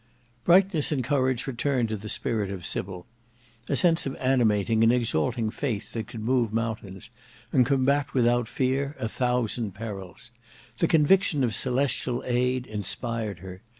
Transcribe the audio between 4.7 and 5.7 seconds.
and exalting